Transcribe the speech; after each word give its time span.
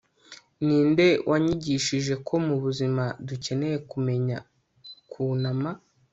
ninde 0.65 1.07
wanyigishije 1.29 2.13
ko 2.27 2.33
mubuzima 2.47 3.03
dukeneye 3.27 3.77
kumenya 3.91 4.37
kunama 5.11 5.69